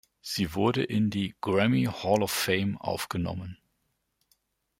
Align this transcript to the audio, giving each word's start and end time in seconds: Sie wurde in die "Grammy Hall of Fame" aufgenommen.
Sie 0.23 0.55
wurde 0.55 0.83
in 0.83 1.11
die 1.11 1.35
"Grammy 1.41 1.83
Hall 1.85 2.23
of 2.23 2.31
Fame" 2.31 2.75
aufgenommen. 2.79 3.59